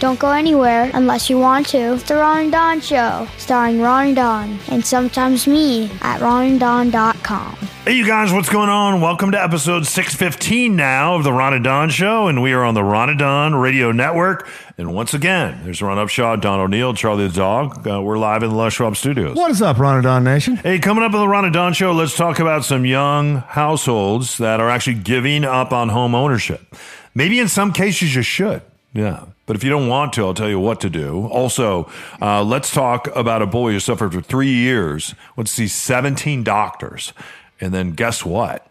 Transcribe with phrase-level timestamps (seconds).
[0.00, 1.92] Don't go anywhere unless you want to.
[1.92, 7.56] It's the Ron and Don Show, starring Ron and Don, and sometimes me at ronanddon.com.
[7.84, 9.02] Hey, you guys, what's going on?
[9.02, 12.72] Welcome to episode 615 now of the Ron and Don Show, and we are on
[12.72, 14.48] the Ron and Don Radio Network.
[14.78, 17.86] And once again, there's Ron Upshaw, Don O'Neill, Charlie the Dog.
[17.86, 19.36] Uh, we're live in the Les Schwab Studios.
[19.36, 20.56] What is up, Ronadon Nation?
[20.56, 24.38] Hey, coming up on the Ron and Don Show, let's talk about some young households
[24.38, 26.74] that are actually giving up on home ownership.
[27.14, 28.62] Maybe in some cases you should.
[28.92, 29.26] Yeah.
[29.46, 31.26] But if you don't want to, I'll tell you what to do.
[31.26, 31.90] Also,
[32.20, 36.42] uh, let's talk about a boy who suffered for three years, went to see 17
[36.42, 37.12] doctors.
[37.60, 38.66] And then guess what?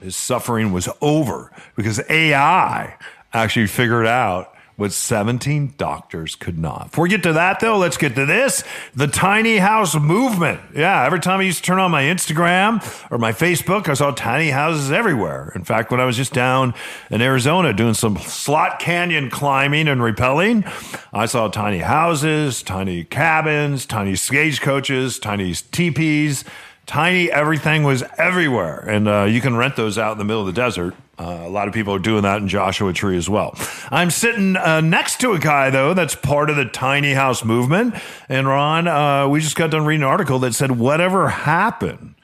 [0.00, 2.96] His suffering was over because AI
[3.32, 6.84] actually figured out what 17 doctors could not.
[6.84, 8.62] Before we get to that, though, let's get to this
[8.94, 10.60] the tiny house movement.
[10.72, 14.12] Yeah, every time I used to turn on my Instagram or my Facebook, I saw
[14.12, 15.50] tiny houses everywhere.
[15.56, 16.74] In fact, when I was just down
[17.10, 20.64] in Arizona doing some slot canyon climbing and rappelling,
[21.12, 26.44] I saw tiny houses, tiny cabins, tiny stagecoaches, tiny teepees.
[26.88, 28.78] Tiny everything was everywhere.
[28.78, 30.94] And uh, you can rent those out in the middle of the desert.
[31.18, 33.54] Uh, a lot of people are doing that in Joshua Tree as well.
[33.90, 37.94] I'm sitting uh, next to a guy, though, that's part of the tiny house movement.
[38.30, 42.14] And Ron, uh, we just got done reading an article that said, whatever happened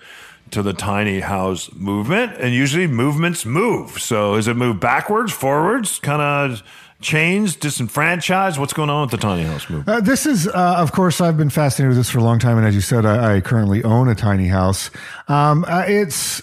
[0.53, 2.33] to the tiny house movement?
[2.39, 4.01] And usually movements move.
[4.01, 6.63] So is it move backwards, forwards, kind of
[7.05, 8.59] changed, disenfranchised?
[8.59, 9.89] What's going on with the tiny house movement?
[9.89, 12.59] Uh, this is, uh, of course, I've been fascinated with this for a long time,
[12.59, 14.91] and as you said, I, I currently own a tiny house.
[15.29, 16.43] Um, uh, it's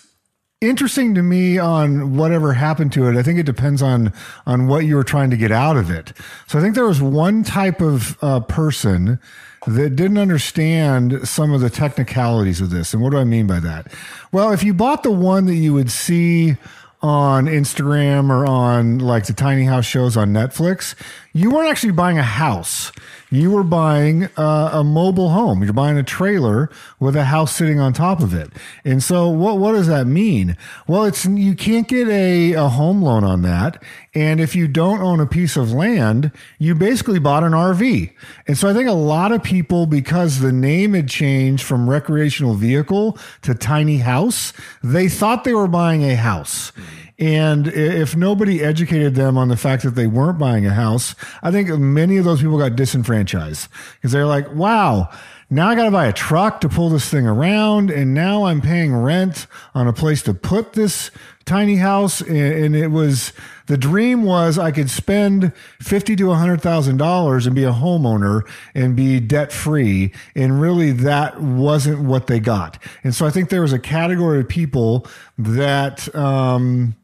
[0.61, 3.17] interesting to me on whatever happened to it.
[3.17, 4.13] I think it depends on
[4.45, 6.13] on what you were trying to get out of it.
[6.47, 9.19] So I think there was one type of uh, person
[9.67, 12.93] that didn't understand some of the technicalities of this.
[12.93, 13.91] And what do I mean by that?
[14.31, 16.55] Well, if you bought the one that you would see
[17.01, 20.95] on Instagram or on like the tiny house shows on Netflix,
[21.33, 22.91] you weren't actually buying a house.
[23.31, 25.63] You were buying uh, a mobile home.
[25.63, 26.69] You're buying a trailer
[26.99, 28.51] with a house sitting on top of it.
[28.83, 30.57] And so what, what does that mean?
[30.85, 33.81] Well, it's, you can't get a, a home loan on that.
[34.13, 38.11] And if you don't own a piece of land, you basically bought an RV.
[38.47, 42.55] And so I think a lot of people, because the name had changed from recreational
[42.55, 44.51] vehicle to tiny house,
[44.83, 46.73] they thought they were buying a house.
[47.21, 51.51] And if nobody educated them on the fact that they weren't buying a house, I
[51.51, 55.07] think many of those people got disenfranchised because they're like, wow,
[55.47, 57.91] now I got to buy a truck to pull this thing around.
[57.91, 59.45] And now I'm paying rent
[59.75, 61.11] on a place to put this
[61.45, 62.21] tiny house.
[62.21, 63.33] And it was
[63.67, 67.71] the dream was I could spend fifty to a hundred thousand dollars and be a
[67.71, 70.11] homeowner and be debt free.
[70.35, 72.79] And really that wasn't what they got.
[73.03, 75.05] And so I think there was a category of people
[75.37, 76.95] that, um,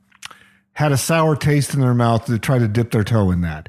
[0.78, 3.68] had a sour taste in their mouth to try to dip their toe in that.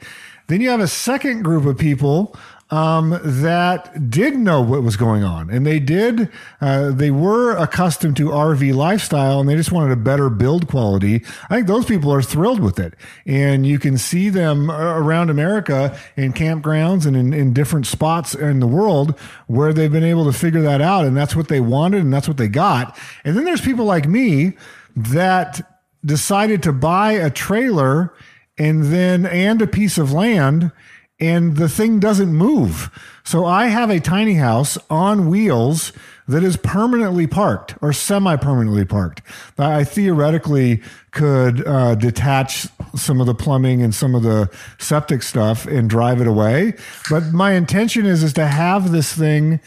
[0.48, 2.36] Then you have a second group of people
[2.68, 6.30] um, that did know what was going on, and they did.
[6.60, 11.24] Uh, they were accustomed to RV lifestyle, and they just wanted a better build quality.
[11.48, 12.92] I think those people are thrilled with it,
[13.24, 18.60] and you can see them around America in campgrounds and in, in different spots in
[18.60, 22.02] the world where they've been able to figure that out, and that's what they wanted,
[22.02, 22.98] and that's what they got.
[23.24, 24.58] And then there's people like me
[24.94, 28.14] that decided to buy a trailer
[28.56, 30.72] and then and a piece of land
[31.20, 32.90] and the thing doesn't move.
[33.24, 35.92] So I have a tiny house on wheels
[36.28, 39.22] that is permanently parked or semi permanently parked.
[39.58, 45.66] I theoretically could uh, detach some of the plumbing and some of the septic stuff
[45.66, 46.74] and drive it away.
[47.10, 49.60] But my intention is, is to have this thing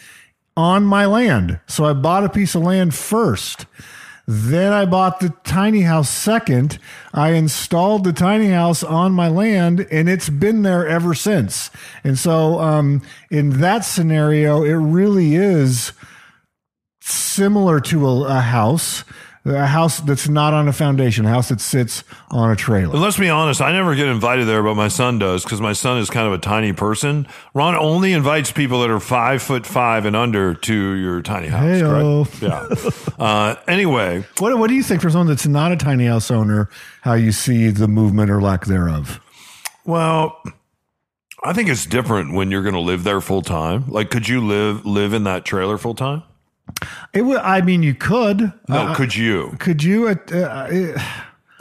[0.56, 1.60] on my land.
[1.68, 3.66] So I bought a piece of land first.
[4.28, 6.80] Then I bought the tiny house second.
[7.14, 11.70] I installed the tiny house on my land and it's been there ever since.
[12.04, 15.94] And so, um, in that scenario, it really is
[17.02, 19.04] similar to a, a house
[19.44, 22.94] a house that's not on a foundation, a house that sits on a trailer.
[22.94, 25.74] And let's be honest, I never get invited there, but my son does because my
[25.74, 27.28] son is kind of a tiny person.
[27.54, 31.62] Ron only invites people that are five foot five and under to your tiny house.
[31.64, 32.26] Hey-o.
[32.26, 32.42] Correct?
[32.42, 33.24] Yeah.
[33.26, 36.70] uh, anyway, What, what do you think for someone that's not a tiny house owner,
[37.02, 39.20] how you see the movement or lack thereof?
[39.86, 40.42] well,
[41.44, 43.86] I think it's different when you're going to live there full time.
[43.88, 46.22] Like, could you live live in that trailer full time?
[47.14, 47.38] It would.
[47.40, 48.40] I mean, you could.
[48.70, 49.56] No, Uh, could you?
[49.60, 50.08] could you?
[50.08, 51.02] Uh, uh,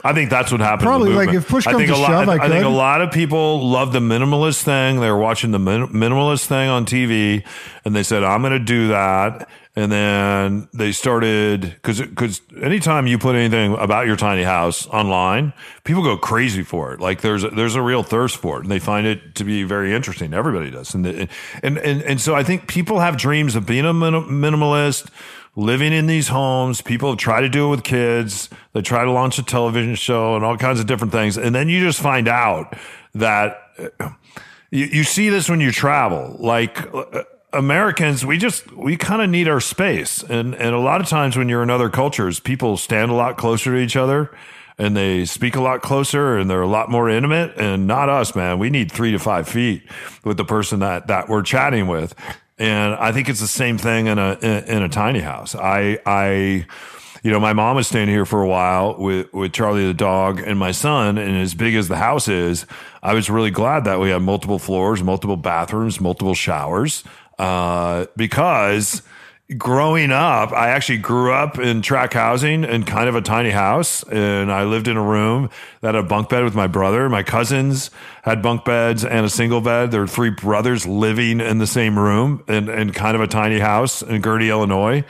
[0.03, 0.87] I think that's what happened.
[0.87, 3.11] Probably, like, if push comes to a lot, shove, I I think a lot of
[3.11, 4.99] people love the minimalist thing.
[4.99, 7.43] They were watching the min- minimalist thing on TV,
[7.85, 13.07] and they said, "I'm going to do that." And then they started because because anytime
[13.07, 15.53] you put anything about your tiny house online,
[15.85, 16.99] people go crazy for it.
[16.99, 19.93] Like there's there's a real thirst for it, and they find it to be very
[19.93, 20.33] interesting.
[20.33, 21.29] Everybody does, and the,
[21.63, 25.09] and and and so I think people have dreams of being a minimalist
[25.55, 26.81] living in these homes.
[26.81, 28.49] People try to do it with kids.
[28.73, 31.37] They try to launch a television show and all kinds of different things.
[31.37, 32.75] And then you just find out
[33.15, 33.57] that
[33.99, 34.09] uh,
[34.69, 36.35] you, you see this when you travel.
[36.39, 40.23] Like uh, Americans, we just, we kind of need our space.
[40.23, 43.37] And, and a lot of times when you're in other cultures, people stand a lot
[43.37, 44.31] closer to each other
[44.77, 48.35] and they speak a lot closer and they're a lot more intimate and not us,
[48.35, 48.57] man.
[48.57, 49.83] We need three to five feet
[50.23, 52.15] with the person that, that we're chatting with.
[52.57, 55.53] And I think it's the same thing in a, in, in a tiny house.
[55.55, 56.65] I, I,
[57.23, 60.39] you know, my mom was staying here for a while with, with Charlie the dog
[60.39, 61.17] and my son.
[61.17, 62.65] And as big as the house is,
[63.03, 67.03] I was really glad that we had multiple floors, multiple bathrooms, multiple showers,
[67.41, 69.01] uh, because
[69.57, 74.03] growing up, I actually grew up in track housing in kind of a tiny house.
[74.03, 75.49] And I lived in a room
[75.81, 77.09] that had a bunk bed with my brother.
[77.09, 77.89] My cousins
[78.21, 79.89] had bunk beds and a single bed.
[79.89, 83.59] There were three brothers living in the same room in, in kind of a tiny
[83.59, 85.03] house in Gurnee, Illinois.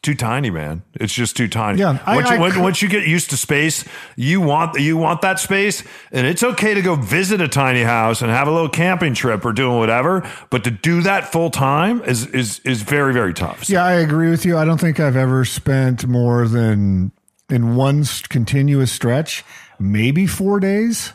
[0.00, 0.82] Too tiny, man.
[0.94, 1.80] It's just too tiny.
[1.80, 3.84] Yeah, I- once, you, I when- once you get used to space,
[4.16, 8.22] you want you want that space, and it's okay to go visit a tiny house
[8.22, 10.28] and have a little camping trip or doing whatever.
[10.50, 13.64] But to do that full time is is is very very tough.
[13.64, 14.56] So- Yeah, I agree with you.
[14.56, 17.10] I don't think I've ever spent more than
[17.50, 19.44] in one continuous stretch,
[19.80, 21.12] maybe four days.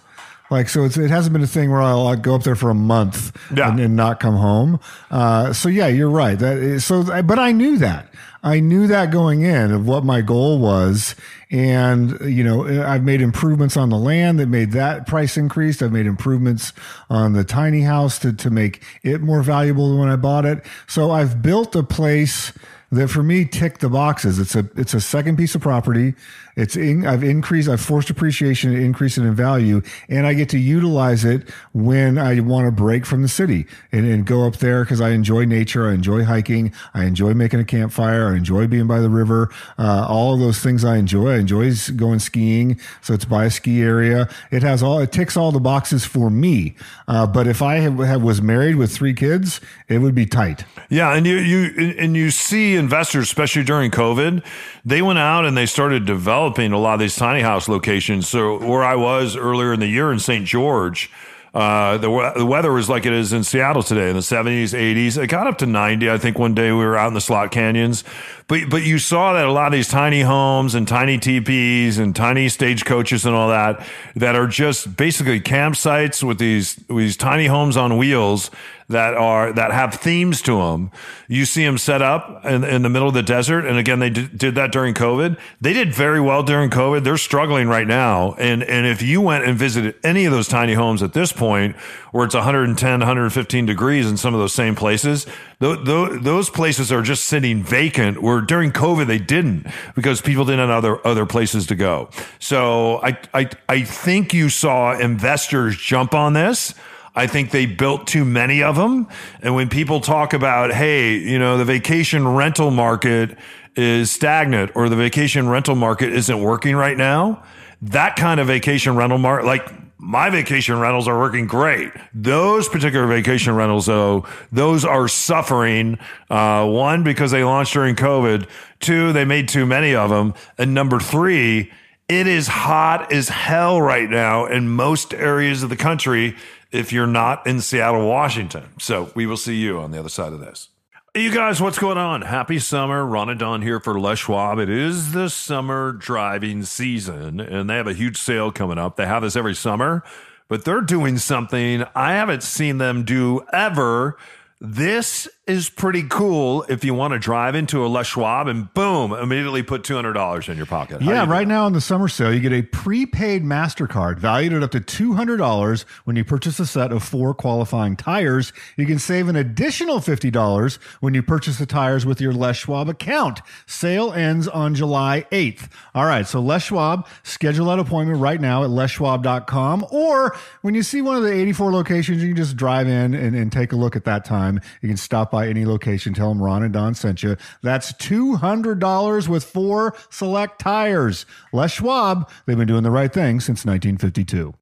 [0.53, 2.69] Like so, it's, it hasn't been a thing where I'll, I'll go up there for
[2.69, 3.69] a month Yeah.
[3.71, 4.79] and, and not come home.
[5.11, 6.37] Uh, so yeah, you're right.
[6.39, 8.07] That is, so, but I knew that.
[8.45, 11.15] I knew that going in of what my goal was,
[11.49, 15.81] and you know, I've made improvements on the land that made that price increased.
[15.81, 16.73] I've made improvements
[17.09, 20.61] on the tiny house to to make it more valuable than when I bought it.
[20.87, 22.51] So I've built a place
[22.91, 24.39] that for me ticked the boxes.
[24.39, 26.13] It's a it's a second piece of property.
[26.55, 30.59] It's in, I've increased I've forced appreciation and increase in value, and I get to
[30.59, 34.83] utilize it when I want to break from the city and, and go up there
[34.83, 35.87] because I enjoy nature.
[35.87, 36.73] I enjoy hiking.
[36.93, 38.27] I enjoy making a campfire.
[38.27, 39.49] I enjoy being by the river.
[39.79, 41.31] Uh, all of those things I enjoy.
[41.31, 42.79] I enjoy going skiing.
[43.01, 44.29] So it's by a ski area.
[44.51, 46.75] It has all it ticks all the boxes for me.
[47.07, 50.65] Uh, but if I have, have, was married with three kids, it would be tight.
[50.89, 54.45] Yeah, and you you and you see investors, especially during COVID,
[54.85, 58.27] they went out and they started developing a lot of these tiny house locations.
[58.27, 60.45] So where I was earlier in the year in St.
[60.45, 61.09] George,
[61.53, 65.21] uh, the, the weather was like it is in Seattle today in the 70s, 80s.
[65.21, 66.09] It got up to 90.
[66.09, 68.03] I think one day we were out in the slot canyons,
[68.47, 72.15] but but you saw that a lot of these tiny homes and tiny teepees and
[72.15, 73.85] tiny stagecoaches and all that
[74.15, 78.49] that are just basically campsites with these with these tiny homes on wheels
[78.89, 80.91] that are that have themes to them.
[81.27, 84.09] You see them set up in, in the middle of the desert, and again, they
[84.09, 85.39] did, did that during COVID.
[85.61, 87.03] They did very well during COVID.
[87.03, 90.73] They're struggling right now, and and if you went and visited any of those tiny
[90.73, 91.75] homes at this point,
[92.11, 95.25] where it's 110, 115 degrees in some of those same places,
[95.59, 98.21] th- th- those places are just sitting vacant.
[98.21, 102.09] Where during COVID they didn't because people didn't have other other places to go.
[102.39, 106.73] So I I I think you saw investors jump on this.
[107.15, 109.07] I think they built too many of them.
[109.41, 113.37] And when people talk about, hey, you know, the vacation rental market
[113.75, 117.43] is stagnant or the vacation rental market isn't working right now,
[117.81, 119.69] that kind of vacation rental market, like
[120.03, 121.91] my vacation rentals are working great.
[122.13, 125.97] Those particular vacation rentals, though, those are suffering.
[126.29, 128.47] Uh, one, because they launched during COVID.
[128.79, 130.33] Two, they made too many of them.
[130.57, 131.71] And number three,
[132.09, 136.35] it is hot as hell right now in most areas of the country
[136.73, 138.65] if you're not in Seattle, Washington.
[138.79, 140.69] So we will see you on the other side of this.
[141.15, 142.23] You guys, what's going on?
[142.23, 143.05] Happy summer.
[143.05, 144.57] Ron and Don here for Les Schwab.
[144.57, 148.95] It is the summer driving season, and they have a huge sale coming up.
[148.95, 150.03] They have this every summer,
[150.47, 154.17] but they're doing something I haven't seen them do ever
[154.59, 159.11] This is pretty cool if you want to drive into a Les Schwab and boom,
[159.11, 161.01] immediately put $200 in your pocket.
[161.01, 164.53] How Yeah, you right now in the summer sale, you get a prepaid MasterCard valued
[164.53, 168.53] at up to $200 when you purchase a set of four qualifying tires.
[168.77, 172.87] You can save an additional $50 when you purchase the tires with your Les Schwab
[172.87, 173.41] account.
[173.65, 175.67] Sale ends on July 8th.
[175.93, 179.87] All right, so Les Schwab, schedule that appointment right now at leschwab.com.
[179.91, 183.35] Or when you see one of the 84 locations, you can just drive in and,
[183.35, 184.52] and take a look at that time.
[184.81, 187.37] You can stop by any location, tell them Ron and Don sent you.
[187.61, 191.25] That's $200 with four select tires.
[191.51, 194.53] Les Schwab, they've been doing the right thing since 1952.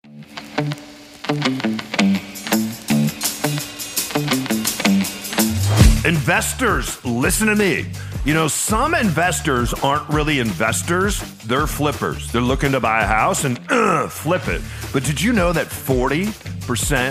[6.04, 7.86] Investors, listen to me.
[8.26, 12.32] You know, some investors aren't really investors, they're flippers.
[12.32, 14.62] They're looking to buy a house and uh, flip it.
[14.94, 17.10] But did you know that 40%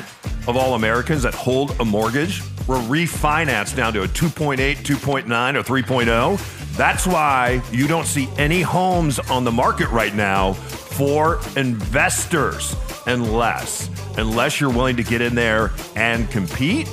[0.48, 5.24] of all Americans that hold a mortgage were refinanced down to a 2.8, 2.9,
[5.56, 6.76] or 3.0?
[6.76, 13.90] That's why you don't see any homes on the market right now for investors unless
[14.18, 16.88] unless you're willing to get in there and compete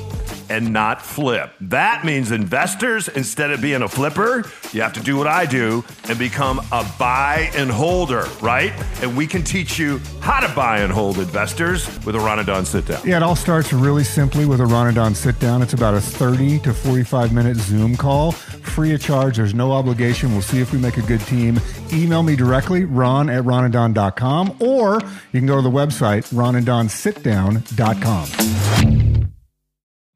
[0.50, 1.52] and not flip.
[1.62, 5.84] That means investors, instead of being a flipper, you have to do what I do
[6.10, 8.72] and become a buy and holder, right?
[9.02, 12.86] And we can teach you how to buy and hold investors with a Ronadon sit
[12.86, 13.06] down.
[13.06, 15.62] Yeah, it all starts really simply with a Ronadon sit down.
[15.62, 19.38] It's about a 30 to 45 minute Zoom call, free of charge.
[19.38, 20.32] There's no obligation.
[20.32, 21.60] We'll see if we make a good team.
[21.94, 25.00] Email me directly, ron at ronanddon.com, or
[25.32, 29.07] you can go to the website, ronanddonsitdown.com.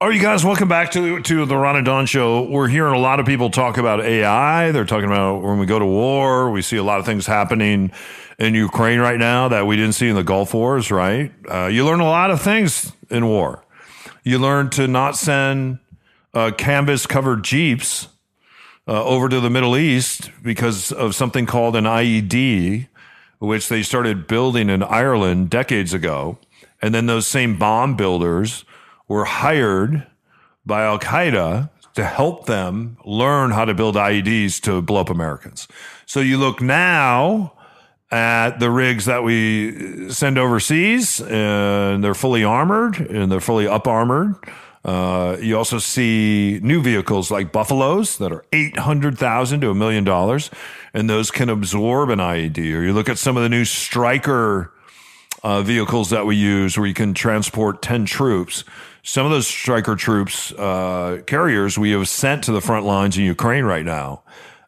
[0.02, 2.42] All right, you guys, welcome back to to the Ron and Don Show.
[2.50, 4.72] We're hearing a lot of people talk about AI.
[4.72, 7.92] They're talking about when we go to war, we see a lot of things happening
[8.40, 10.90] in Ukraine right now that we didn't see in the Gulf Wars.
[10.90, 11.32] Right?
[11.48, 13.64] Uh, you learn a lot of things in war.
[14.24, 15.78] You learn to not send
[16.34, 18.08] uh, canvas covered jeeps
[18.88, 22.88] uh, over to the Middle East because of something called an IED,
[23.38, 26.40] which they started building in Ireland decades ago,
[26.82, 28.66] and then those same bomb builders
[29.12, 30.08] were hired
[30.66, 35.68] by Al Qaeda to help them learn how to build IEDs to blow up Americans.
[36.06, 37.54] So you look now
[38.10, 43.86] at the rigs that we send overseas, and they're fully armored and they're fully up
[43.86, 44.36] armored.
[44.86, 49.76] Uh, you also see new vehicles like Buffaloes that are eight hundred thousand to a
[49.76, 50.50] million dollars,
[50.94, 52.58] and those can absorb an IED.
[52.58, 54.72] Or you look at some of the new Stryker
[55.44, 58.64] uh, vehicles that we use where you can transport 10 troops.
[59.04, 63.24] Some of those Stryker troops, uh, carriers we have sent to the front lines in
[63.24, 64.22] Ukraine right now.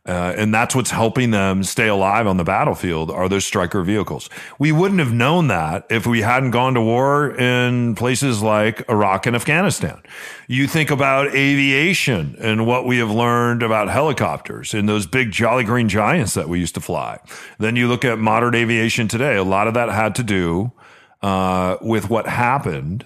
[0.05, 4.29] Uh, and that's what's helping them stay alive on the battlefield are those Stryker vehicles.
[4.59, 9.25] We wouldn't have known that if we hadn't gone to war in places like Iraq
[9.25, 10.01] and Afghanistan.
[10.47, 15.63] You think about aviation and what we have learned about helicopters and those big Jolly
[15.63, 17.19] Green Giants that we used to fly.
[17.57, 19.37] Then you look at modern aviation today.
[19.37, 20.73] A lot of that had to do
[21.21, 23.05] uh, with what happened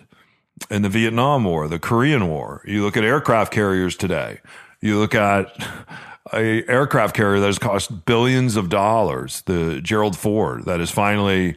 [0.72, 2.64] in the Vietnam War, the Korean War.
[2.66, 4.40] You look at aircraft carriers today.
[4.82, 5.48] You look at
[6.34, 11.56] a aircraft carrier that has cost billions of dollars, the Gerald Ford, that is finally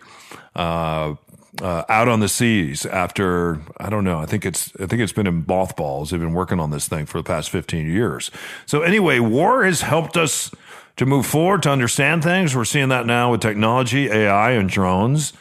[0.54, 1.14] uh,
[1.60, 4.18] uh, out on the seas after I don't know.
[4.18, 6.10] I think it's I think it's been in mothballs.
[6.10, 8.30] They've been working on this thing for the past fifteen years.
[8.66, 10.50] So anyway, war has helped us
[10.96, 12.54] to move forward to understand things.
[12.54, 15.32] We're seeing that now with technology, AI, and drones.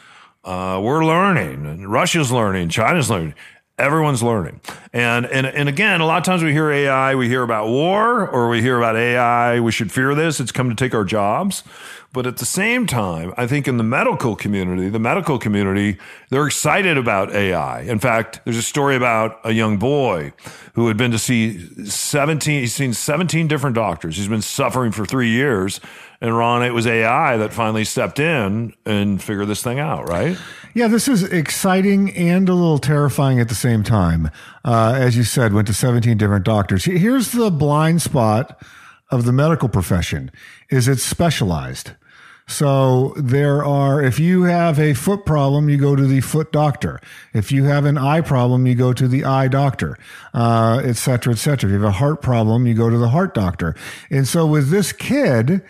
[0.42, 3.34] Uh, we're learning, Russia's learning, China's learning.
[3.80, 4.60] Everyone's learning.
[4.92, 8.28] And, and, and again, a lot of times we hear AI, we hear about war
[8.28, 11.64] or we hear about AI, we should fear this, it's come to take our jobs.
[12.12, 15.96] But at the same time, I think in the medical community, the medical community,
[16.28, 17.82] they're excited about AI.
[17.82, 20.32] In fact, there's a story about a young boy
[20.74, 24.16] who had been to see 17, he's seen 17 different doctors.
[24.16, 25.80] He's been suffering for three years.
[26.20, 30.36] And Ron, it was AI that finally stepped in and figured this thing out, right?
[30.74, 34.30] Yeah, this is exciting and a little terrifying at the same time.
[34.64, 36.84] Uh, as you said, went to 17 different doctors.
[36.84, 38.60] Here's the blind spot
[39.10, 40.30] of the medical profession
[40.70, 41.92] is it's specialized.
[42.50, 47.00] So there are, if you have a foot problem, you go to the foot doctor.
[47.32, 49.96] If you have an eye problem, you go to the eye doctor,
[50.34, 51.70] uh, et cetera, et cetera.
[51.70, 53.76] If you have a heart problem, you go to the heart doctor.
[54.10, 55.62] And so with this kid,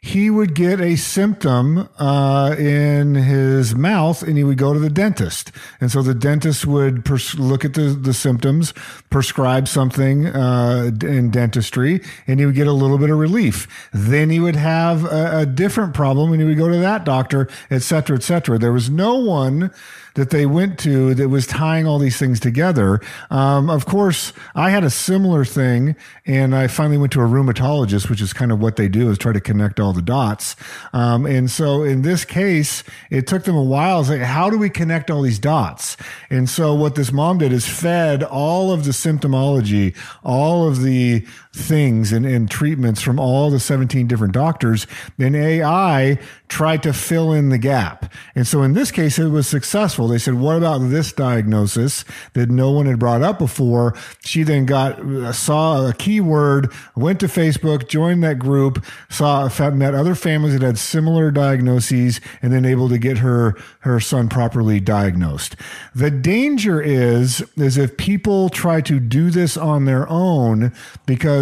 [0.00, 4.90] he would get a symptom uh, in his mouth and he would go to the
[4.90, 5.50] dentist.
[5.80, 8.72] And so the dentist would pers- look at the, the symptoms,
[9.10, 13.88] prescribe something uh, in dentistry, and he would get a little bit of relief.
[13.92, 17.48] Then he would have a, a different problem and he would go to that doctor,
[17.70, 18.58] et cetera, et cetera.
[18.58, 19.72] There was no one
[20.16, 23.00] that they went to that was tying all these things together.
[23.30, 25.94] Um, of course, I had a similar thing,
[26.26, 29.18] and I finally went to a rheumatologist, which is kind of what they do is
[29.18, 30.56] try to connect all the dots.
[30.92, 34.00] Um, and so in this case, it took them a while.
[34.00, 35.96] It's like, how do we connect all these dots?
[36.30, 39.94] And so what this mom did is fed all of the symptomology,
[40.24, 44.86] all of the things and, and treatments from all the 17 different doctors.
[45.16, 48.12] Then AI tried to fill in the gap.
[48.34, 50.06] And so in this case, it was successful.
[50.06, 53.94] They said, what about this diagnosis that no one had brought up before?
[54.20, 59.94] She then got, uh, saw a keyword, went to Facebook, joined that group, saw, met
[59.94, 64.78] other families that had similar diagnoses and then able to get her, her son properly
[64.78, 65.56] diagnosed.
[65.94, 70.72] The danger is, is if people try to do this on their own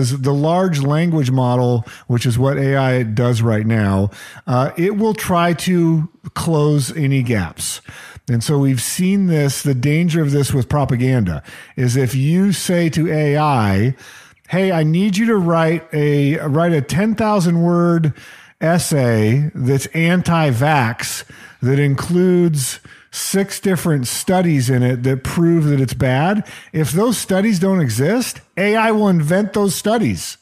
[0.04, 4.10] because the large language model, which is what AI does right now,
[4.46, 7.80] uh, it will try to close any gaps.
[8.28, 11.42] And so we've seen this, the danger of this with propaganda
[11.76, 13.94] is if you say to AI,
[14.48, 18.12] Hey, I need you to write a, write a 10,000 word
[18.60, 21.24] essay that's anti-vax
[21.62, 22.80] that includes
[23.14, 26.46] six different studies in it that prove that it's bad.
[26.72, 30.36] If those studies don't exist, AI will invent those studies.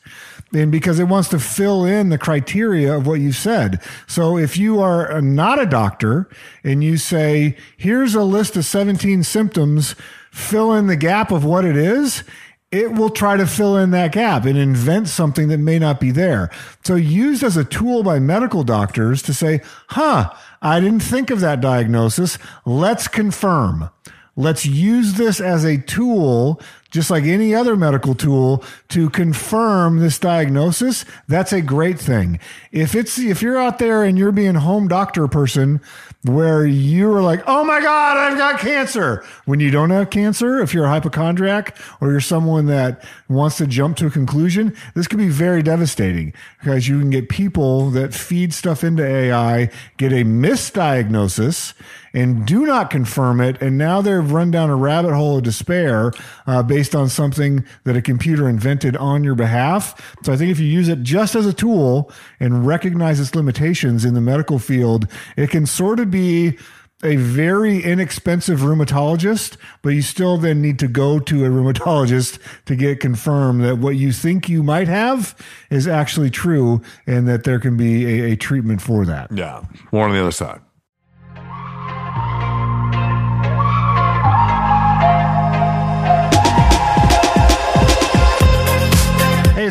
[0.54, 3.80] And because it wants to fill in the criteria of what you said.
[4.06, 6.28] So if you are not a doctor
[6.64, 9.94] and you say, here's a list of 17 symptoms,
[10.30, 12.24] fill in the gap of what it is,
[12.72, 16.10] it will try to fill in that gap and invent something that may not be
[16.10, 16.50] there.
[16.82, 21.40] So used as a tool by medical doctors to say, huh, I didn't think of
[21.40, 22.38] that diagnosis.
[22.64, 23.90] Let's confirm.
[24.34, 26.58] Let's use this as a tool,
[26.90, 31.04] just like any other medical tool, to confirm this diagnosis.
[31.28, 32.40] That's a great thing.
[32.70, 35.82] If it's, if you're out there and you're being home doctor person
[36.24, 39.24] where you're like, oh my God, I've got cancer.
[39.44, 43.66] When you don't have cancer, if you're a hypochondriac or you're someone that wants to
[43.66, 48.14] jump to a conclusion, this could be very devastating because you can get people that
[48.14, 51.74] feed stuff into AI, get a misdiagnosis
[52.14, 53.60] and do not confirm it.
[53.60, 56.12] And now they've run down a rabbit hole of despair
[56.46, 60.16] uh, based on something that a computer invented on your behalf.
[60.24, 64.04] So I think if you use it just as a tool and recognize its limitations
[64.04, 66.58] in the medical field, it can sort of be
[67.04, 72.76] a very inexpensive rheumatologist, but you still then need to go to a rheumatologist to
[72.76, 75.36] get confirmed that what you think you might have
[75.70, 79.32] is actually true and that there can be a, a treatment for that.
[79.32, 79.64] Yeah.
[79.90, 80.60] More on the other side.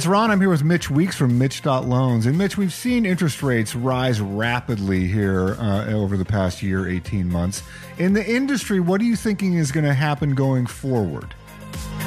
[0.01, 0.31] It's Ron.
[0.31, 2.25] I'm here with Mitch Weeks from Mitch.loans.
[2.25, 7.29] And Mitch, we've seen interest rates rise rapidly here uh, over the past year, 18
[7.29, 7.61] months.
[7.99, 11.35] In the industry, what are you thinking is going to happen going forward?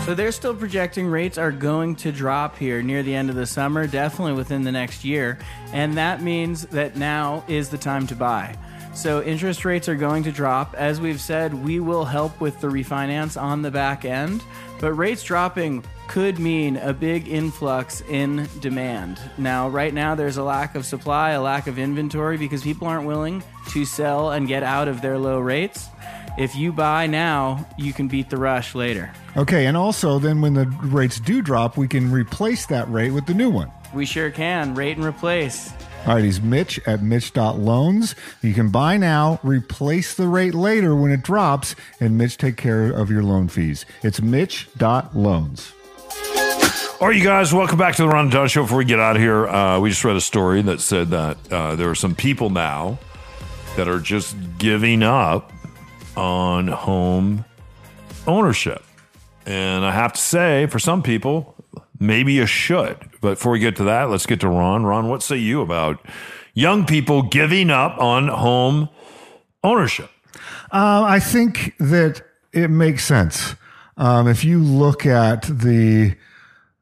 [0.06, 3.46] So they're still projecting rates are going to drop here near the end of the
[3.46, 5.38] summer, definitely within the next year.
[5.72, 8.58] And that means that now is the time to buy.
[8.94, 10.74] So interest rates are going to drop.
[10.74, 14.42] As we've said, we will help with the refinance on the back end,
[14.80, 19.20] but rates dropping could mean a big influx in demand.
[19.36, 23.06] Now, right now, there's a lack of supply, a lack of inventory because people aren't
[23.06, 25.88] willing to sell and get out of their low rates.
[26.38, 29.12] If you buy now, you can beat the rush later.
[29.36, 33.26] Okay, and also then when the rates do drop, we can replace that rate with
[33.26, 33.70] the new one.
[33.92, 34.74] We sure can.
[34.74, 35.72] Rate and replace.
[36.06, 38.14] All right, he's Mitch at Mitch.loans.
[38.42, 42.90] You can buy now, replace the rate later when it drops, and Mitch take care
[42.90, 43.86] of your loan fees.
[44.02, 45.72] It's Mitch.loans.
[47.00, 48.64] All right, you guys, welcome back to the Ron and Don Show.
[48.64, 51.38] Before we get out of here, uh, we just read a story that said that
[51.50, 52.98] uh, there are some people now
[53.76, 55.54] that are just giving up
[56.18, 57.46] on home
[58.26, 58.84] ownership.
[59.46, 61.53] And I have to say, for some people,
[61.98, 62.96] maybe you should.
[63.20, 64.84] But before we get to that, let's get to Ron.
[64.84, 66.04] Ron, what say you about
[66.54, 68.88] young people giving up on home
[69.62, 70.10] ownership?
[70.72, 73.54] Uh, I think that it makes sense.
[73.96, 76.16] Um, if you look at the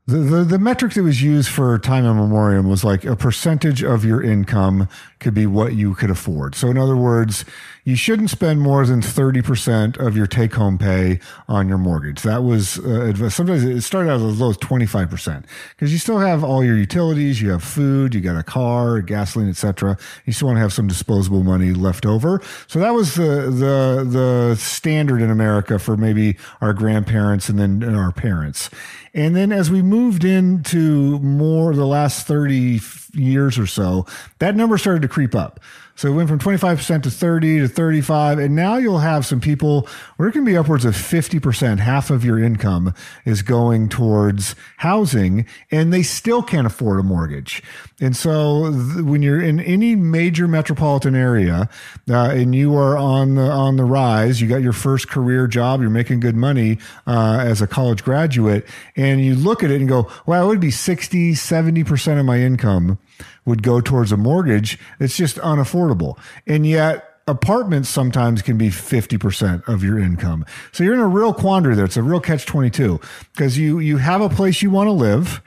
[0.07, 3.85] the, the, the metric that was used for time in memoriam was like a percentage
[3.85, 4.89] of your income
[5.23, 6.55] could be what you could afford.
[6.55, 7.45] So in other words,
[7.85, 12.23] you shouldn't spend more than 30% of your take home pay on your mortgage.
[12.23, 16.45] That was, uh, sometimes it started out as low as 25% because you still have
[16.45, 19.99] all your utilities, you have food, you got a car, gasoline, etc.
[20.27, 22.41] You still want to have some disposable money left over.
[22.69, 27.83] So that was the, the, the standard in America for maybe our grandparents and then
[27.97, 28.71] our parents.
[29.15, 32.81] And then as we moved into more the last 30
[33.13, 34.07] years or so,
[34.39, 35.61] that number started to creep up.
[35.95, 38.39] So it went from 25% to 30 to 35.
[38.39, 41.79] And now you'll have some people where it can be upwards of 50%.
[41.79, 42.95] Half of your income
[43.27, 47.63] is going towards housing and they still can't afford a mortgage.
[48.01, 51.69] And so th- when you're in any major metropolitan area
[52.09, 55.83] uh, and you are on the, on the rise, you got your first career job,
[55.83, 59.89] you're making good money uh, as a college graduate, and you look at it and
[59.89, 62.99] go, well, it would be 60, 70% of my income
[63.45, 64.79] would go towards a mortgage.
[65.01, 66.19] It's just unaffordable.
[66.47, 70.45] And yet, apartments sometimes can be 50% of your income.
[70.73, 71.85] So you're in a real quandary there.
[71.85, 73.01] It's a real catch 22
[73.33, 75.43] because you, you have a place you want to live.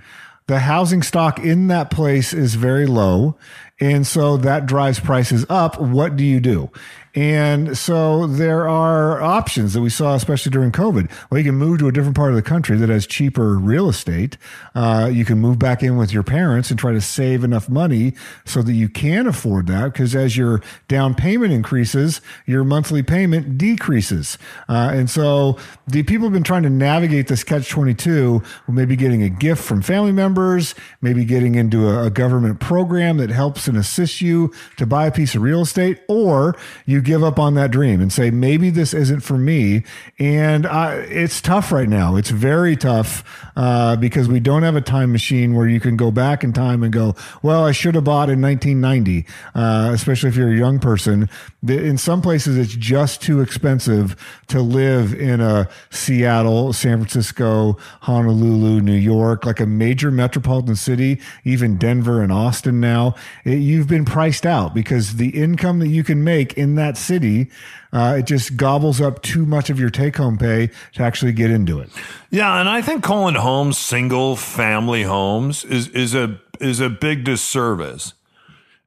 [0.48, 3.38] The housing stock in that place is very low.
[3.80, 5.82] And so that drives prices up.
[5.82, 6.70] What do you do?
[7.16, 11.10] And so there are options that we saw, especially during COVID.
[11.30, 13.88] Well, you can move to a different part of the country that has cheaper real
[13.88, 14.38] estate.
[14.76, 18.14] Uh, you can move back in with your parents and try to save enough money
[18.44, 19.94] so that you can afford that.
[19.94, 24.38] Because as your down payment increases, your monthly payment decreases.
[24.68, 29.24] Uh, and so the people have been trying to navigate this catch 22, maybe getting
[29.24, 33.78] a gift from family members, maybe getting into a, a government program that helps and
[33.78, 37.72] assists you to buy a piece of real estate, or you give up on that
[37.72, 39.84] dream and say, maybe this isn't for me.
[40.20, 42.16] And it's tough right now.
[42.16, 43.24] It's very tough
[43.56, 46.84] uh, because we don't have a time machine where you can go back in time
[46.84, 50.80] and go, well, I should have bought in 1990, uh, especially if you're a young
[50.80, 51.30] person.
[51.66, 54.16] In some places, it's just too expensive
[54.48, 61.22] to live in a Seattle, San Francisco, Honolulu, New York, like a major metropolitan city,
[61.44, 63.16] even Denver and Austin now.
[63.44, 67.50] It, you've been priced out because the income that you can make in that city,
[67.94, 71.52] uh, it just gobbles up too much of your take home pay to actually get
[71.52, 71.90] into it.
[72.30, 77.24] Yeah, and I think calling homes single family homes is is a is a big
[77.24, 78.14] disservice.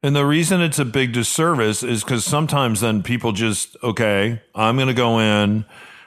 [0.02, 4.76] And the reason it's a big disservice is because sometimes then people just, okay, I'm
[4.76, 5.64] going to go in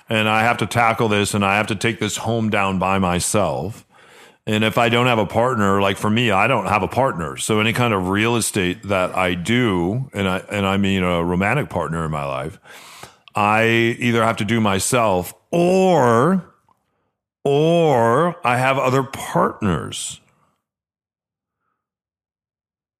[0.07, 2.99] and I have to tackle this and I have to take this home down by
[2.99, 3.85] myself.
[4.47, 7.37] And if I don't have a partner, like for me, I don't have a partner.
[7.37, 11.23] So any kind of real estate that I do, and I and I mean a
[11.23, 12.59] romantic partner in my life,
[13.35, 13.65] I
[13.99, 16.43] either have to do myself or
[17.43, 20.19] or I have other partners.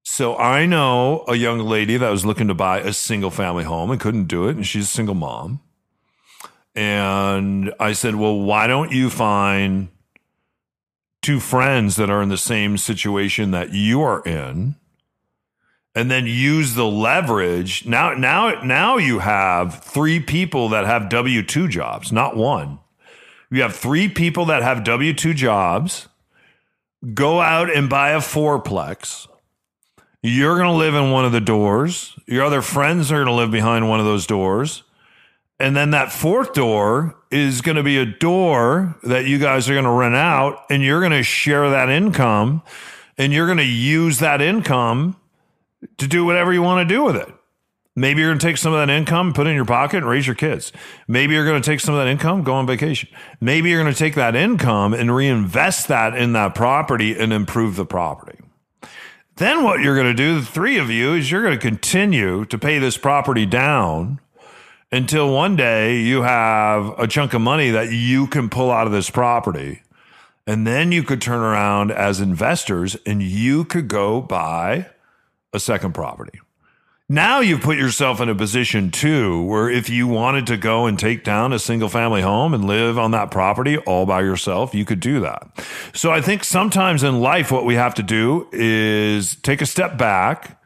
[0.04, 3.92] So I know a young lady that was looking to buy a single family home
[3.92, 5.62] and couldn't do it, and she's a single mom.
[6.76, 9.90] And I said, Well, why don't you find
[11.22, 14.76] two friends that are in the same situation that you are in?
[15.94, 17.86] And then use the leverage.
[17.86, 22.80] Now, now, now you have three people that have W 2 jobs, not one.
[23.50, 26.08] You have three people that have W 2 jobs.
[27.14, 29.28] Go out and buy a fourplex.
[30.24, 32.16] You're going to live in one of the doors.
[32.28, 34.84] Your other friends are going to live behind one of those doors.
[35.60, 39.74] And then that fourth door is going to be a door that you guys are
[39.74, 42.62] going to rent out and you're going to share that income
[43.18, 45.16] and you're going to use that income
[45.98, 47.34] to do whatever you want to do with it.
[47.96, 50.08] Maybe you're going to take some of that income, put it in your pocket, and
[50.08, 50.72] raise your kids.
[51.08, 53.10] Maybe you're going to take some of that income, go on vacation.
[53.42, 57.76] Maybe you're going to take that income and reinvest that in that property and improve
[57.76, 58.40] the property.
[59.36, 62.46] Then what you're going to do, the three of you, is you're going to continue
[62.46, 64.20] to pay this property down
[64.92, 68.94] until one day you have a chunk of money that you can pull out of
[68.94, 69.82] this property.
[70.48, 74.88] And then you could turn around as investors and you could go buy
[75.54, 76.40] a second property.
[77.08, 80.98] Now you've put yourself in a position too where if you wanted to go and
[80.98, 84.86] take down a single family home and live on that property all by yourself, you
[84.86, 85.46] could do that.
[85.94, 89.98] So I think sometimes in life, what we have to do is take a step
[89.98, 90.58] back,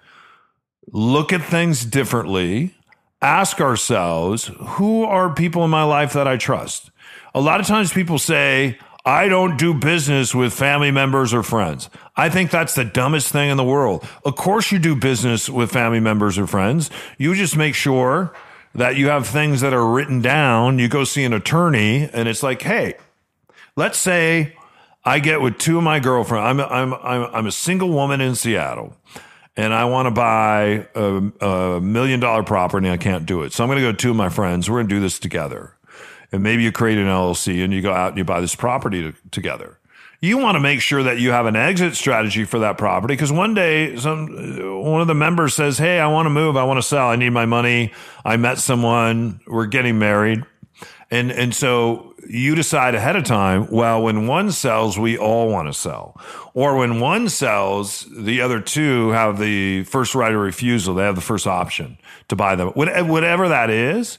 [0.91, 2.75] look at things differently,
[3.21, 6.91] ask ourselves, who are people in my life that I trust?
[7.34, 11.89] A lot of times people say, I don't do business with family members or friends.
[12.15, 14.08] I think that's the dumbest thing in the world.
[14.23, 16.89] Of course, you do business with family members or friends.
[17.17, 18.34] You just make sure
[18.73, 20.80] that you have things that are written down.
[20.80, 22.95] You go see an attorney, and it's like, hey,
[23.75, 24.56] let's say
[25.04, 26.43] I get with two of my girlfriends.
[26.43, 28.97] I'm, I'm, I'm, I'm a single woman in Seattle
[29.57, 33.53] and I want to buy a, a million dollar property I can't do it.
[33.53, 34.69] So I'm going to go to two of my friends.
[34.69, 35.75] We're going to do this together
[36.31, 39.01] and maybe you create an LLC and you go out and you buy this property
[39.01, 39.79] to, together.
[40.21, 43.31] You want to make sure that you have an exit strategy for that property because
[43.31, 44.27] one day some
[44.83, 46.57] one of the members says, "Hey, I want to move.
[46.57, 47.07] I want to sell.
[47.07, 47.93] I need my money.
[48.23, 49.41] I met someone.
[49.45, 50.43] We're getting married."
[51.11, 55.67] And and so you decide ahead of time, well, when one sells, we all want
[55.67, 56.19] to sell.
[56.53, 60.95] Or when one sells, the other two have the first right of refusal.
[60.95, 61.97] They have the first option
[62.29, 62.69] to buy them.
[62.69, 64.17] Whatever that is,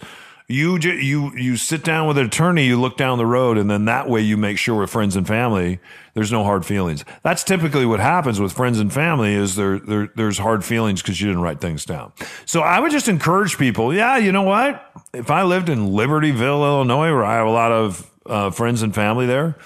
[0.49, 3.85] you you you sit down with an attorney, you look down the road, and then
[3.87, 5.81] that way you make sure with friends and family
[6.15, 7.05] there's no hard feelings.
[7.23, 11.21] That's typically what happens with friends and family is there, there there's hard feelings because
[11.21, 12.13] you didn't write things down.
[12.45, 13.93] So I would just encourage people.
[13.93, 14.89] Yeah, you know what?
[15.13, 18.95] If I lived in Libertyville, Illinois, where I have a lot of uh, friends and
[18.95, 19.57] family there,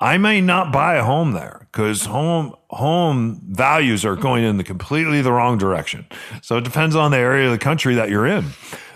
[0.00, 4.64] I may not buy a home there because home home values are going in the
[4.64, 6.06] completely the wrong direction.
[6.42, 8.46] So it depends on the area of the country that you're in.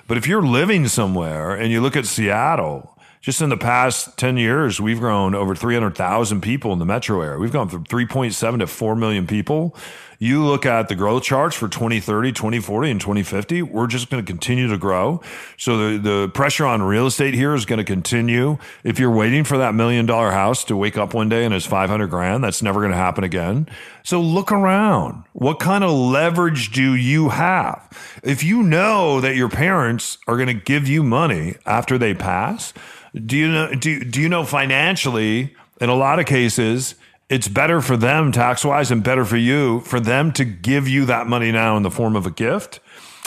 [0.09, 4.38] But if you're living somewhere and you look at Seattle, just in the past 10
[4.38, 7.38] years, we've grown over 300,000 people in the metro area.
[7.38, 9.77] We've gone from 3.7 to 4 million people.
[10.20, 14.26] You look at the growth charts for 2030, 2040, and 2050, we're just going to
[14.26, 15.20] continue to grow.
[15.57, 18.59] So the, the pressure on real estate here is going to continue.
[18.83, 21.66] If you're waiting for that million dollar house to wake up one day and it's
[21.66, 23.68] 500 grand, that's never going to happen again.
[24.02, 25.22] So look around.
[25.35, 28.20] What kind of leverage do you have?
[28.24, 32.74] If you know that your parents are going to give you money after they pass,
[33.14, 36.96] do you know do, do you know financially in a lot of cases
[37.29, 41.05] it's better for them tax wise and better for you for them to give you
[41.07, 42.81] that money now in the form of a gift.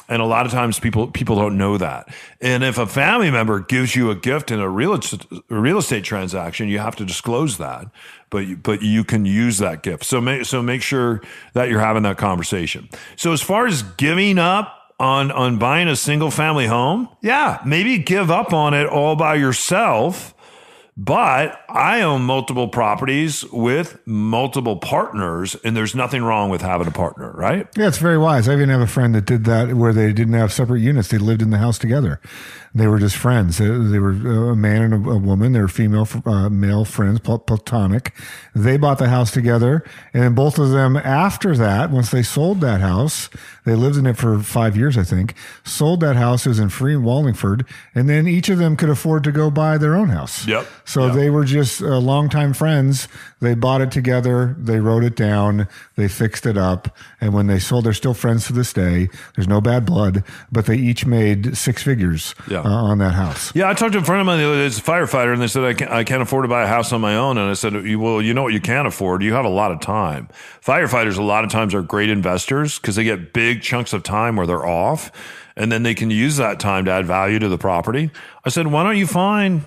[0.09, 2.13] And a lot of times people people don't know that.
[2.41, 6.03] And if a family member gives you a gift in a real a real estate
[6.03, 7.87] transaction you have to disclose that
[8.29, 10.03] but you, but you can use that gift.
[10.03, 11.21] So make so make sure
[11.53, 12.89] that you're having that conversation.
[13.15, 17.97] So as far as giving up on on buying a single family home yeah maybe
[17.97, 20.35] give up on it all by yourself
[20.97, 26.91] but I own multiple properties with multiple partners, and there's nothing wrong with having a
[26.91, 27.67] partner, right?
[27.77, 28.49] Yeah, it's very wise.
[28.49, 31.07] I even have a friend that did that where they didn't have separate units.
[31.07, 32.19] They lived in the house together.
[32.73, 33.57] They were just friends.
[33.57, 35.51] They, were a man and a, woman.
[35.51, 38.13] They were female, uh, male friends, platonic.
[38.55, 39.83] They bought the house together.
[40.13, 43.29] And then both of them, after that, once they sold that house,
[43.65, 46.45] they lived in it for five years, I think, sold that house.
[46.45, 47.65] It was in Free Wallingford.
[47.93, 50.47] And then each of them could afford to go buy their own house.
[50.47, 50.65] Yep.
[50.85, 51.15] So Yep.
[51.15, 53.07] they were just uh, longtime friends.
[53.39, 54.55] They bought it together.
[54.59, 55.67] They wrote it down.
[55.95, 56.95] They fixed it up.
[57.19, 59.09] And when they sold, they're still friends to this day.
[59.35, 62.59] There's no bad blood, but they each made six figures Yeah.
[62.59, 63.51] uh, on that house.
[63.55, 65.41] Yeah, I talked to a friend of mine the other day, it's a firefighter, and
[65.41, 67.37] they said, I can't, I can't afford to buy a house on my own.
[67.37, 69.23] And I said, well, you know what you can't afford?
[69.23, 70.27] You have a lot of time.
[70.65, 74.35] Firefighters, a lot of times, are great investors because they get big chunks of time
[74.35, 75.11] where they're off,
[75.55, 78.11] and then they can use that time to add value to the property.
[78.45, 79.65] I said, why don't you find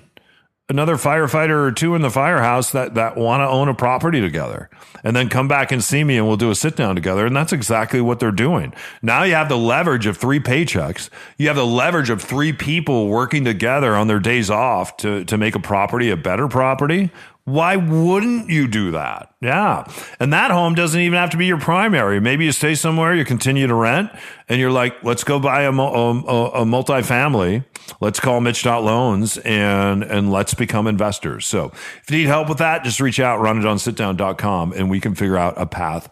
[0.69, 4.71] another firefighter or two in the firehouse that, that want to own a property together
[5.03, 7.27] and then come back and see me and we'll do a sit down together.
[7.27, 8.73] And that's exactly what they're doing.
[9.03, 11.11] Now you have the leverage of three paychecks.
[11.37, 15.37] You have the leverage of three people working together on their days off to, to
[15.37, 17.11] make a property a better property.
[17.45, 19.35] Why wouldn't you do that?
[19.43, 19.87] Yeah.
[20.19, 22.19] And that home doesn't even have to be your primary.
[22.19, 24.11] Maybe you stay somewhere, you continue to rent,
[24.49, 27.67] and you're like, let's go buy a, mu- um, a, a multifamily.
[28.01, 31.47] Let's call Mitch.loans and, and let's become investors.
[31.47, 31.67] So
[32.03, 35.53] if you need help with that, just reach out, ronanddonsitdown.com, and we can figure out
[35.61, 36.09] a path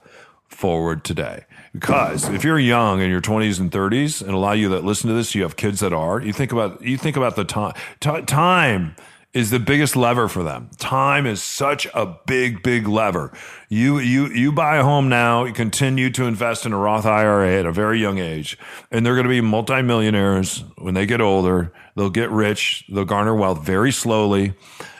[0.48, 1.46] forward today.
[1.72, 4.84] Because if you're young in your 20s and 30s, and a lot of you that
[4.84, 7.44] listen to this, you have kids that are, you think about you think about the
[7.44, 7.72] time.
[8.00, 8.94] Ti- time
[9.34, 10.68] is the biggest lever for them.
[10.78, 13.32] Time is such a big, big lever.
[13.68, 17.58] You you you buy a home now, you continue to invest in a Roth IRA
[17.58, 18.58] at a very young age,
[18.90, 21.72] and they're going to be multimillionaires when they get older.
[21.96, 24.54] They'll get rich, they'll garner wealth very slowly.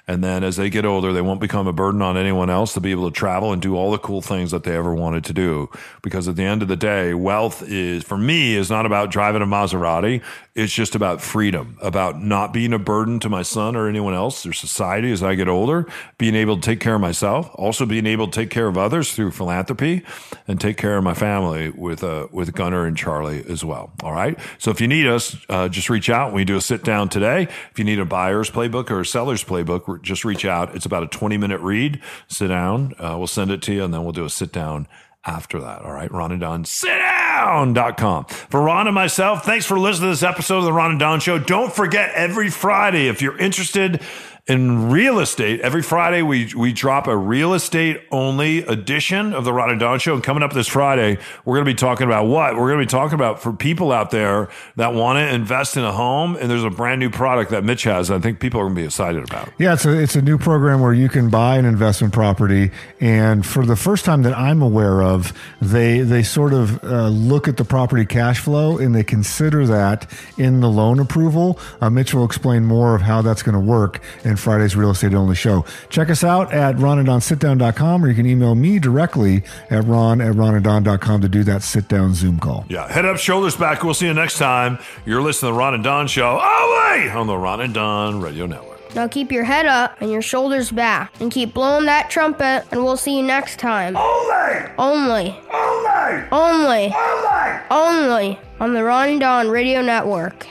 [0.09, 2.81] And then as they get older, they won't become a burden on anyone else to
[2.81, 5.33] be able to travel and do all the cool things that they ever wanted to
[5.33, 5.71] do.
[6.03, 9.43] Because at the end of the day, wealth is, for me, is not about driving
[9.43, 10.21] a Maserati.
[10.55, 14.45] It's just about freedom, about not being a burden to my son or anyone else
[14.45, 15.87] or society as I get older,
[16.19, 19.15] being able to take care of myself, also being able to take care of others
[19.15, 20.03] through philanthropy
[20.49, 23.93] and take care of my family with, uh, with Gunnar and Charlie as well.
[24.03, 24.38] All right.
[24.59, 26.33] So if you need us, uh, just reach out.
[26.33, 27.45] We do a sit down today.
[27.71, 30.75] If you need a buyer's playbook or a seller's playbook, just reach out.
[30.75, 32.01] It's about a 20 minute read.
[32.29, 32.95] Sit down.
[32.99, 34.87] Uh, we'll send it to you and then we'll do a sit down
[35.25, 35.83] after that.
[35.83, 36.11] All right.
[36.11, 38.25] Ron and Don, sit down.com.
[38.25, 41.21] For Ron and myself, thanks for listening to this episode of the Ron and Don
[41.21, 41.38] Show.
[41.38, 44.01] Don't forget every Friday, if you're interested
[44.48, 49.52] in real estate, every Friday we, we drop a real estate only edition of the
[49.52, 50.14] Ron and Don Show.
[50.14, 52.57] And coming up this Friday, we're going to be talking about what?
[52.57, 55.85] We're going to be talking about for people out there that want to invest in
[55.85, 56.35] a home.
[56.35, 58.11] And there's a brand new product that Mitch has.
[58.11, 59.48] I think people are going to be excited about.
[59.59, 63.46] Yeah, it's a it's a new program where you can buy an investment property, and
[63.46, 67.59] for the first time that I'm aware of, they they sort of uh, look at
[67.59, 71.61] the property cash flow and they consider that in the loan approval.
[71.81, 74.90] Uh, Mitch will explain more of how that's going to work, and and Friday's Real
[74.90, 75.64] Estate Only Show.
[75.90, 81.21] Check us out at ronanddonsitdown.com or you can email me directly at ron at ronanddon.com
[81.21, 82.64] to do that sit down Zoom call.
[82.68, 83.85] Yeah, head up, shoulders back.
[83.85, 84.79] We'll see you next time.
[85.05, 86.38] You're listening to the Ron and Don Show.
[86.38, 88.95] Away on the Ron and Don Radio Network.
[88.95, 92.83] Now keep your head up and your shoulders back and keep blowing that trumpet, and
[92.85, 93.97] we'll see you next time.
[93.97, 97.59] Only, Only, only, only, only.
[97.71, 100.47] only on the Ron and Don Radio Network.